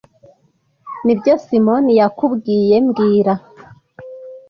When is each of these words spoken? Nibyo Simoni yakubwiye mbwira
Nibyo 1.05 1.33
Simoni 1.45 1.91
yakubwiye 2.01 2.75
mbwira 2.85 3.33